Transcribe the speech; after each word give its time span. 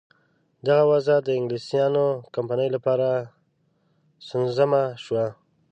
دغه 0.67 0.83
وضع 0.91 1.17
د 1.25 1.29
انګلیسیانو 1.39 2.05
کمپنۍ 2.35 2.69
لپاره 2.75 3.09
سونسزمه 4.27 4.83
شوه. 5.05 5.25